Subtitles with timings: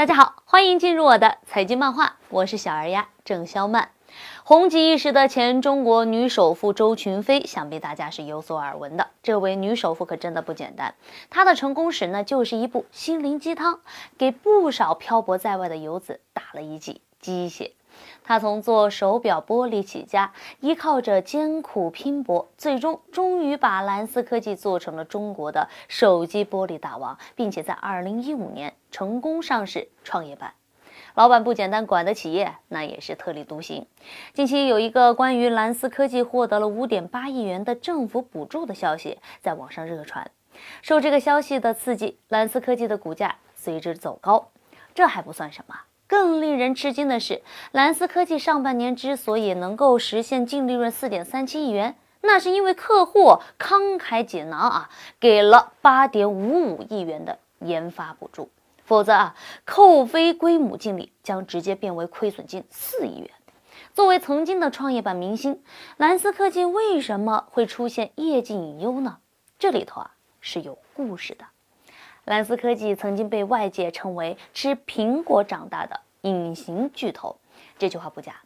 [0.00, 3.90] 大家好，欢迎进入我的财经漫画，我是小儿鸭郑肖曼。
[4.44, 9.08] 红极一时的前中国女首富周群飞，想必大家是有所耳闻的。
[9.22, 10.94] 这位女首富可真的不简单，
[11.28, 13.80] 她的成功史呢，就是一部心灵鸡汤，
[14.16, 17.72] 给不少漂泊在外的游子打了一剂鸡血。
[18.24, 30.54] 他从做手表玻璃起家，依靠着艰苦拼搏，最终终于把蓝思科技做成了中国的手机玻璃大王，并且在二零一五年成功上市创业板。
[31.14, 33.86] 老板不简单，管的企业那也是特立独行。
[34.32, 40.30] 近期有一个关于蓝思科技获得了五点八亿元的政府补助的消息在网上热传，
[40.82, 44.50] 受这个消息的刺激，蓝思科技的股价随之走高。
[44.94, 45.74] 这还不算什么。
[46.10, 58.50] 更令人吃惊的是，蓝思科技上半年之所以能够实现净利润四点三七亿元，那是因为客户慷慨解囊啊，给了八点五五亿元的研发补助，
[58.84, 63.30] 否则啊，扣非归母净利将直接变为亏损近四亿元。
[63.94, 65.62] 作为曾经的创业板明星，
[65.96, 69.18] 蓝思科技为什么会出现业绩隐忧呢？
[69.60, 71.44] 这里头啊是有故事的。
[72.30, 77.34] 蓝思科技曾经被外界称为吃苹果长大的隐形巨头，
[77.76, 78.36] 这句话不假。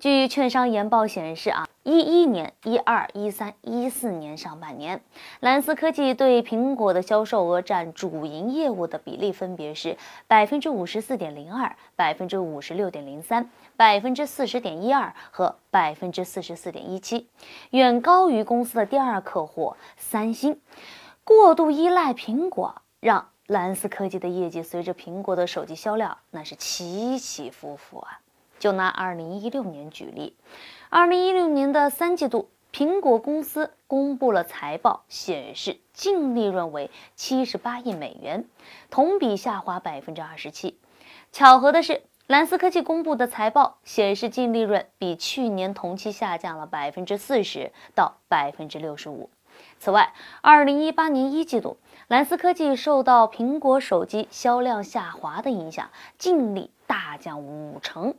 [0.00, 5.00] 据券商研报显示，啊，一一年、一二、一三、一四年上半年，
[5.38, 17.28] 蓝思科技对苹果的销售额占主营业务的比例分别是百分之五十四点零二、百分之五十六点零三、百分之四十点一二和百分之四十四点一七，
[17.70, 20.60] 远高于公司的第二客户三星。
[21.22, 22.82] 过度依赖苹果。
[23.00, 28.20] 让蓝思科技的业绩随着苹果的手机销量那是起起伏伏啊！
[28.58, 30.36] 就拿二零一六年举例，
[30.90, 38.44] 二零一六年的三季度，苹果公司公布了财报，显示净利润为七十八亿美元，
[38.90, 40.76] 同比下滑百分之二十七。
[41.30, 49.30] 巧合的是，蓝思科技公布的财报显示净利润比去年同期下降了百分之四十到百分之六十五。
[49.78, 51.76] 此外，二零一八年一季度，
[52.08, 58.14] 蓝思科技受到苹果手机销量下滑的影响，净利大降五成。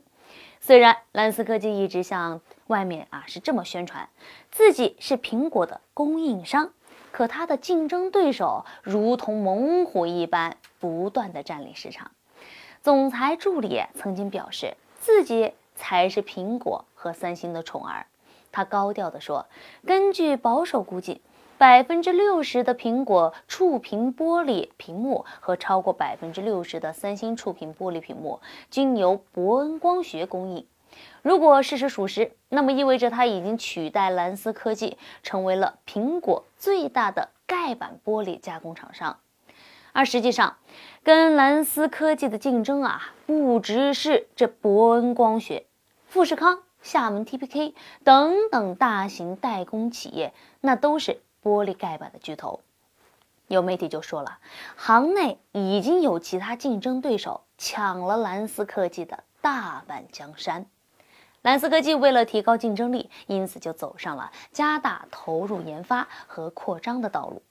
[0.60, 4.08] 虽然蓝思科技一直向外面啊是这么宣传，
[4.50, 6.72] 自己是苹果的供应商，
[7.12, 12.10] 可它的竞争对手如同猛虎一般，不断的占领市场。
[12.82, 18.06] 总裁助理曾经表示，自己才是苹果和三星的宠儿。
[18.52, 19.46] 他高调地说
[19.86, 21.20] ：“根据保守估计。”
[21.60, 28.40] 百分之六十的苹果触屏玻璃屏幕和超过百分之六十的三星触屏玻璃屏幕
[28.70, 30.66] 均由伯恩光学供应。
[31.20, 39.18] 如果事实属实，那么意味着它已经取代蓝思科技，成为了苹果最大的盖板玻璃加工厂商。
[39.92, 40.56] 而实际上，
[41.02, 45.66] 跟蓝思科技的竞争啊，不只是这伯恩光学、
[46.06, 50.32] 富士康、厦门 TPK 等等大型代工企业，
[50.62, 51.20] 那都是。
[51.42, 52.60] 玻璃盖板的巨头，
[53.48, 54.38] 有媒体就说了，
[54.76, 60.66] 行内已经有其他竞争对手抢了蓝思科技的大半江山。
[61.42, 67.42] 蓝思科技为了提高竞争力，因此就走上了加大投入研发和扩张的道路。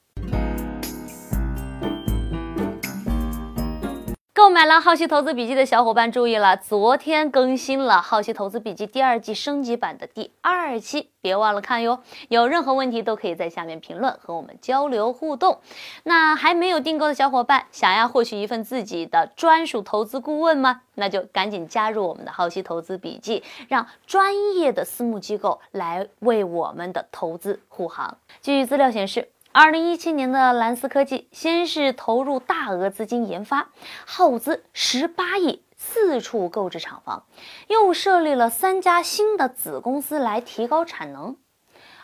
[4.42, 12.00] 购买了《浩熙投资笔记》的小伙伴注意了，昨天更新了《浩熙投资笔记》第二季升级版的第二期，别忘了看哟。
[12.30, 15.60] 有任何问题都可以在下面评论和我们交流互动。
[16.04, 20.80] 那还没有订购的小伙伴，想要获取一份自己的专属投资顾问吗？
[20.94, 28.16] 那就赶紧加入我们的《浩熙投资笔记》，让专业的私募机构来为我们的投资护航。
[28.40, 29.28] 据资料显示。
[29.52, 33.70] 二零一七年的蓝思科技先是投入大额资金研发，
[34.06, 37.24] 耗资十八亿，四处购置厂房，
[37.66, 41.36] 又设立了三家新的子公司来提高产能。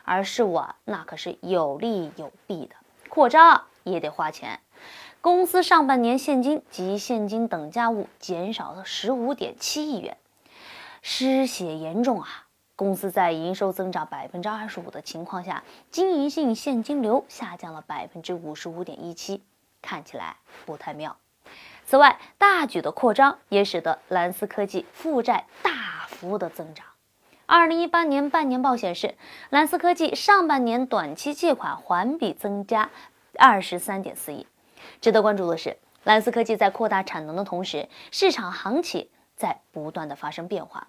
[0.03, 2.75] 而是我，那可是有利有弊的，
[3.09, 4.59] 扩张也得花钱。
[5.21, 10.17] 公司上半年现金及现金等价物减少了十五点七亿元，
[11.01, 12.46] 失血严重啊！
[12.77, 19.43] 公司在营收增长百分之二十五的情况下，经营性现金流下降了百分之五十五点一七，
[19.81, 20.37] 看起来
[20.67, 21.17] 不太妙。
[21.87, 26.85] 此外，大举的扩张也使得蓝思科技负债大幅的增长。
[27.47, 29.15] 二零一八年半年报显示，
[29.51, 32.91] 蓝思科技上半年短期借款环比增加
[33.39, 34.47] 二十三点四亿。
[35.01, 40.89] 值得关注的是，蓝思科技在扩大产能的同时，市场行情在不断的发生变化。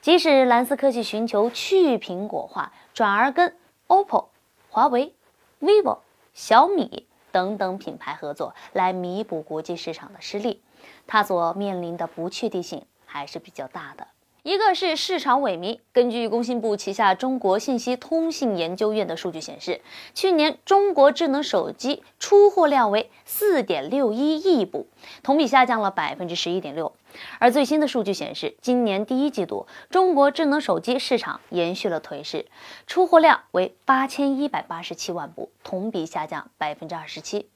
[0.00, 3.54] 即使蓝思科技寻求去苹果化，转而跟
[3.86, 4.26] OPPO、
[4.70, 5.14] 华为、
[5.60, 5.98] vivo、
[6.32, 10.62] 小米等等品牌合作，来弥补国际市场的失利，
[11.06, 14.06] 它所面临的不确定性还是比较大的。
[14.42, 15.80] 一个是市场萎靡。
[15.92, 19.82] 根据工信部旗下中国信息通信研究院的数据显示，
[20.14, 24.86] 去年中国智能手机出货量为四点六一亿部，
[25.22, 26.90] 同比下降了百分之十一点六。
[27.38, 32.46] 而最新的数据显示，今年第一季度中国智能手机市场延续了颓势，
[32.86, 37.48] 出货量为八千一百八十七万部，同比下降百分之二十七。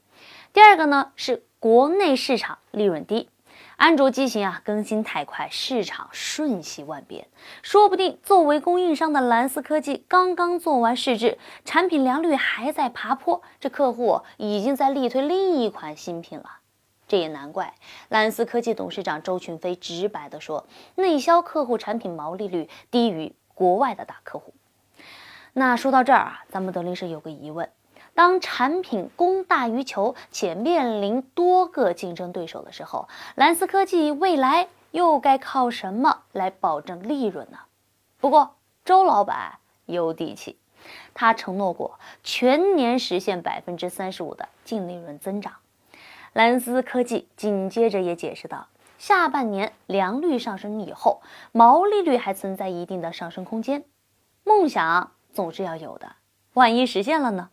[0.53, 3.29] 第二个呢是国内市场利润低。
[3.77, 7.27] 安卓机型啊更新太快，市场瞬息万变，
[7.63, 16.59] 说不定作为供应商的蓝思科技刚刚做完试制，产品良率还在爬坡，这客户已经在力推另一款新品了。
[17.07, 17.75] 这也难怪，
[18.09, 24.55] 蓝思科技董事长周群飞直白地说，内销客户产品毛利率低于国外的大客户。
[25.53, 27.71] 那说到这儿啊，咱们德林社有个疑问。
[28.15, 37.59] 当产品供大于求且面临多个竞争对手的时候，蓝思科技未来又该靠什么来保证利润呢？
[38.21, 38.55] 不过
[38.85, 40.57] 周老板有底气，
[41.13, 45.55] 他承诺过全年实现百分之三十五的净利润增长。
[46.35, 48.67] 蓝思科技紧接着也解释道，
[48.99, 51.23] 下半年良率上升以后，
[51.53, 53.85] 毛利率还存在一定的上升空间。
[54.43, 56.17] 梦想总是要有的，
[56.55, 57.51] 万一实现了呢？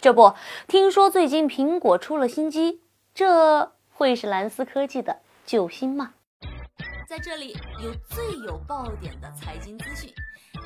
[0.00, 0.34] 这不，
[0.66, 2.82] 听说最近苹果出了新机，
[3.14, 6.14] 这会是蓝思科技的救星吗？
[7.08, 10.12] 在这里有最有爆点的财经资讯，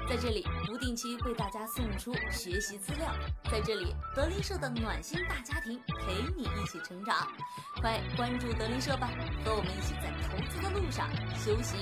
[0.08, 3.14] 在这里不定期为大家送出学习资料，
[3.50, 7.28] 在这里德林社的暖心大家庭陪你一起成长，
[7.82, 9.10] 快关注德林社吧，
[9.44, 11.78] 和我们一起在投资的路上修行。